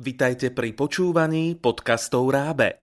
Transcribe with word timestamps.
Vitajte 0.00 0.48
pri 0.48 0.72
počúvaní 0.72 1.60
podcastov 1.60 2.32
Rábe. 2.32 2.80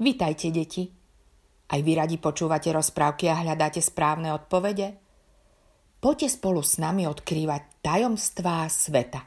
Vitajte, 0.00 0.48
deti. 0.48 0.88
Aj 1.68 1.80
vy 1.84 1.92
radi 1.92 2.16
počúvate 2.16 2.72
rozprávky 2.72 3.28
a 3.28 3.44
hľadáte 3.44 3.84
správne 3.84 4.32
odpovede? 4.32 4.96
Poďte 6.00 6.40
spolu 6.40 6.64
s 6.64 6.80
nami 6.80 7.04
odkrývať 7.04 7.84
tajomstvá 7.84 8.64
sveta. 8.72 9.20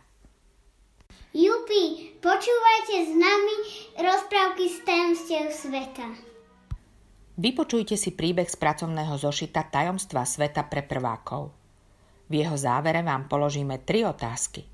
Jupi, 1.37 2.17
počúvajte 2.17 2.95
s 3.05 3.11
nami 3.13 3.55
rozprávky 4.01 4.65
z 4.65 4.77
tajomstiev 4.81 5.45
sveta. 5.53 6.38
Vypočujte 7.39 7.95
si 7.95 8.11
príbeh 8.11 8.51
z 8.51 8.59
pracovného 8.59 9.15
zošita 9.15 9.71
Tajomstva 9.71 10.27
sveta 10.27 10.67
pre 10.67 10.83
prvákov. 10.83 11.55
V 12.27 12.43
jeho 12.43 12.59
závere 12.59 12.99
vám 12.99 13.31
položíme 13.31 13.79
tri 13.87 14.03
otázky. 14.03 14.67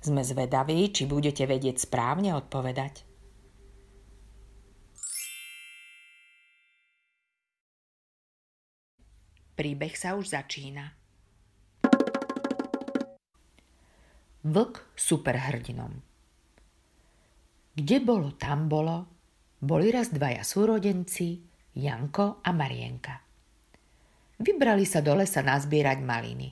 Sme 0.00 0.24
zvedaví, 0.24 0.96
či 0.96 1.04
budete 1.04 1.44
vedieť 1.44 1.76
správne 1.76 2.32
odpovedať. 2.40 3.04
Príbeh 9.60 9.92
sa 9.92 10.16
už 10.16 10.32
začína. 10.32 10.96
Vlk 14.40 14.96
superhrdinom 14.96 16.00
Kde 17.76 17.96
bolo, 18.00 18.32
tam 18.40 18.72
bolo, 18.72 19.04
boli 19.60 19.92
raz 19.92 20.08
dvaja 20.08 20.40
súrodenci, 20.40 21.49
Janko 21.76 22.42
a 22.42 22.50
Marienka. 22.50 23.14
Vybrali 24.40 24.88
sa 24.88 25.04
do 25.04 25.14
lesa 25.14 25.44
nazbierať 25.44 26.00
maliny. 26.00 26.48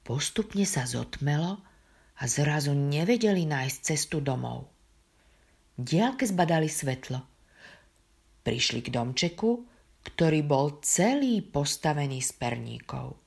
Postupne 0.00 0.64
sa 0.64 0.88
zotmelo 0.88 1.60
a 2.16 2.22
zrazu 2.24 2.72
nevedeli 2.72 3.44
nájsť 3.44 3.78
cestu 3.82 4.24
domov. 4.24 4.70
Diálke 5.76 6.24
zbadali 6.24 6.70
svetlo. 6.70 7.20
Prišli 8.40 8.80
k 8.80 8.88
domčeku, 8.88 9.50
ktorý 10.06 10.40
bol 10.46 10.80
celý 10.80 11.44
postavený 11.44 12.24
z 12.24 12.30
perníkov. 12.38 13.18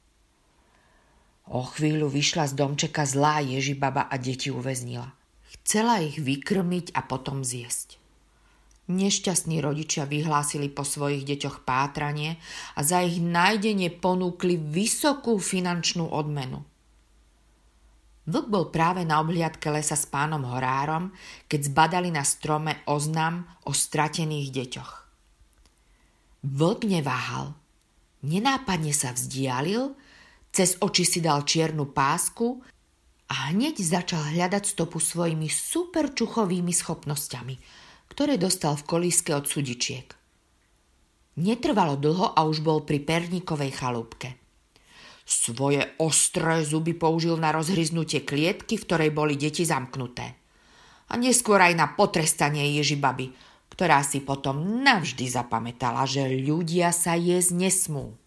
O 1.49 1.61
chvíľu 1.69 2.09
vyšla 2.09 2.49
z 2.49 2.53
domčeka 2.57 3.05
zlá 3.05 3.45
Ježibaba 3.45 4.09
a 4.09 4.15
deti 4.17 4.49
uväznila. 4.49 5.13
Chcela 5.59 6.01
ich 6.01 6.17
vykrmiť 6.17 6.97
a 6.97 7.05
potom 7.05 7.45
zjesť. 7.45 7.98
Nešťastní 8.89 9.61
rodičia 9.61 10.09
vyhlásili 10.09 10.65
po 10.65 10.81
svojich 10.81 11.21
deťoch 11.21 11.61
pátranie 11.61 12.41
a 12.73 12.81
za 12.81 13.05
ich 13.05 13.21
nájdenie 13.21 13.93
ponúkli 13.93 14.57
vysokú 14.57 15.37
finančnú 15.37 16.09
odmenu. 16.09 16.65
Vlk 18.29 18.45
bol 18.49 18.65
práve 18.73 19.05
na 19.05 19.21
obhliadke 19.21 19.69
lesa 19.69 19.93
s 19.93 20.09
pánom 20.09 20.41
Horárom, 20.41 21.13
keď 21.45 21.69
zbadali 21.69 22.09
na 22.09 22.25
strome 22.25 22.81
oznam 22.89 23.45
o 23.69 23.73
stratených 23.73 24.49
deťoch. 24.53 24.93
Vlk 26.49 26.81
neváhal. 26.89 27.53
Nenápadne 28.25 28.93
sa 28.93 29.13
vzdialil, 29.13 29.93
cez 30.49 30.81
oči 30.81 31.05
si 31.05 31.19
dal 31.21 31.45
čiernu 31.45 31.93
pásku 31.93 32.57
a 33.29 33.53
hneď 33.53 33.81
začal 33.81 34.33
hľadať 34.33 34.63
stopu 34.65 34.97
svojimi 34.97 35.45
superčuchovými 35.45 36.73
schopnosťami, 36.73 37.55
ktoré 38.09 38.35
dostal 38.35 38.75
v 38.75 38.87
kolíske 38.89 39.31
od 39.31 39.45
sudičiek. 39.47 40.11
Netrvalo 41.39 41.95
dlho 41.95 42.35
a 42.35 42.43
už 42.43 42.59
bol 42.59 42.83
pri 42.83 42.99
perníkovej 42.99 43.71
chalúbke. 43.79 44.35
Svoje 45.29 45.85
ostré 46.01 46.65
zuby 46.65 46.97
použil 46.97 47.37
na 47.37 47.53
rozhryznutie 47.53 48.25
klietky, 48.25 48.75
v 48.75 48.85
ktorej 48.89 49.11
boli 49.13 49.37
deti 49.37 49.61
zamknuté. 49.61 50.35
A 51.09 51.13
neskôr 51.15 51.61
aj 51.61 51.77
na 51.77 51.93
potrestanie 51.93 52.75
Ježibaby, 52.75 53.29
ktorá 53.69 54.01
si 54.03 54.25
potom 54.25 54.81
navždy 54.81 55.29
zapamätala, 55.29 56.03
že 56.09 56.27
ľudia 56.27 56.89
sa 56.89 57.13
jesť 57.13 57.55
nesmú. 57.55 58.17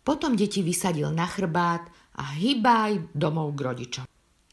Potom 0.00 0.34
deti 0.34 0.64
vysadil 0.64 1.12
na 1.12 1.28
chrbát 1.28 1.86
a 2.16 2.34
hýbaj 2.34 3.12
domov 3.12 3.54
k 3.54 3.60
rodičom. 3.60 4.04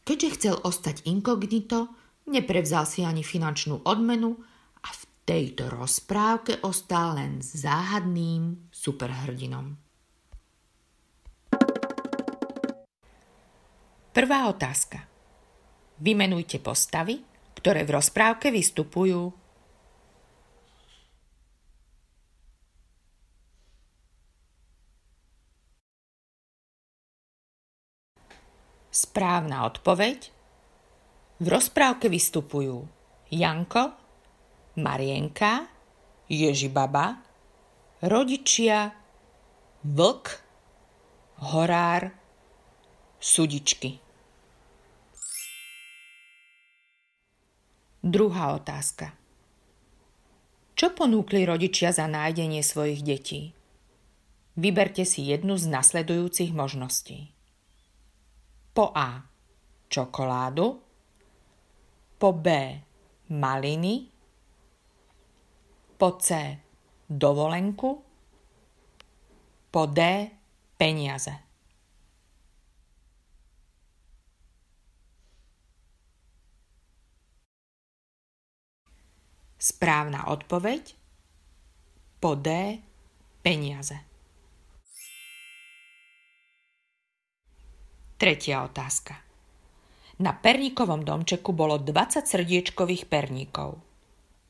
Keďže 0.04 0.28
chcel 0.36 0.54
ostať 0.60 1.08
inkognito, 1.08 1.88
neprevzal 2.28 2.84
si 2.84 3.02
ani 3.02 3.24
finančnú 3.24 3.82
odmenu 3.88 4.38
tejto 5.28 5.68
rozprávke 5.68 6.64
ostal 6.64 7.20
len 7.20 7.44
záhadným 7.44 8.72
superhrdinom. 8.72 9.76
Prvá 14.08 14.48
otázka. 14.48 15.04
Vymenujte 16.00 16.56
postavy, 16.64 17.20
ktoré 17.60 17.84
v 17.84 18.00
rozprávke 18.00 18.48
vystupujú 18.48 19.36
Správna 28.88 29.62
odpoveď. 29.62 30.34
V 31.38 31.46
rozprávke 31.46 32.10
vystupujú 32.10 32.82
Janko, 33.30 33.94
Marienka, 34.78 35.66
Ježibaba, 36.30 37.18
rodičia, 38.00 38.94
vlk, 39.82 40.24
horár, 41.50 42.14
sudičky. 43.18 43.98
Druhá 47.98 48.54
otázka. 48.54 49.12
Čo 50.78 50.94
ponúkli 50.94 51.42
rodičia 51.42 51.90
za 51.90 52.06
nájdenie 52.06 52.62
svojich 52.62 53.02
detí? 53.02 53.50
Vyberte 54.54 55.02
si 55.02 55.26
jednu 55.26 55.58
z 55.58 55.66
nasledujúcich 55.66 56.54
možností 56.54 57.34
po 58.78 58.94
A 58.94 59.18
čokoládu, 59.90 60.78
po 62.14 62.30
B 62.30 62.46
maliny, 63.34 64.06
po 65.98 66.14
C 66.22 66.54
dovolenku, 67.10 67.90
po 69.68 69.82
D 69.90 70.30
peniaze. 70.78 71.34
Správna 79.58 80.30
odpoveď 80.30 80.94
po 82.22 82.38
D 82.38 82.78
peniaze. 83.42 83.98
Tretia 88.18 88.62
otázka. 88.62 89.18
Na 90.18 90.34
perníkovom 90.34 91.02
domčeku 91.02 91.54
bolo 91.54 91.78
20 91.78 92.22
srdiečkových 92.22 93.06
perníkov. 93.06 93.87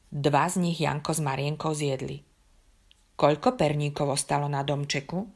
Dva 0.09 0.49
z 0.49 0.57
nich 0.57 0.81
Janko 0.81 1.13
s 1.13 1.21
Marienkou 1.21 1.77
zjedli. 1.77 2.25
Koľko 3.13 3.61
perníkov 3.61 4.17
ostalo 4.17 4.49
na 4.49 4.65
domčeku? 4.65 5.29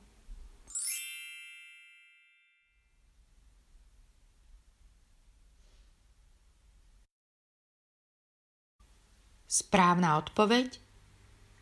Správna 9.44 10.16
odpoveď? 10.16 10.80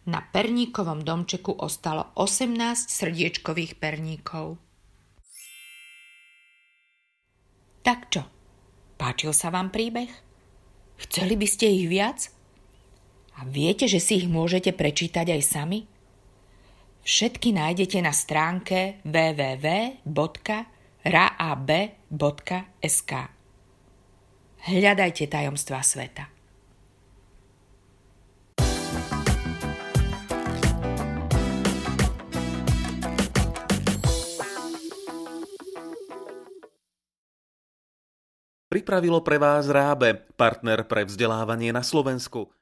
Na 0.06 0.22
perníkovom 0.22 1.02
domčeku 1.02 1.50
ostalo 1.58 2.14
18 2.14 2.54
srdiečkových 2.86 3.82
perníkov. 3.82 4.62
Tak 7.82 8.00
čo? 8.06 8.22
Páčil 8.94 9.34
sa 9.34 9.50
vám 9.50 9.74
príbeh? 9.74 10.14
Chceli 11.02 11.34
by 11.34 11.46
ste 11.50 11.66
ich 11.74 11.90
viac? 11.90 12.39
A 13.40 13.48
viete, 13.48 13.88
že 13.88 14.04
si 14.04 14.20
ich 14.20 14.28
môžete 14.28 14.76
prečítať 14.76 15.32
aj 15.32 15.40
sami? 15.40 15.88
Všetky 17.00 17.56
nájdete 17.56 18.04
na 18.04 18.12
stránke 18.12 19.00
www.raab.sk. 19.08 20.02
Hľadajte 24.60 25.24
tajomstva 25.24 25.80
sveta. 25.80 26.28
Pripravilo 38.68 39.24
pre 39.24 39.40
vás 39.40 39.66
Rábe, 39.66 40.28
partner 40.36 40.84
pre 40.84 41.08
vzdelávanie 41.08 41.72
na 41.72 41.80
Slovensku. 41.80 42.52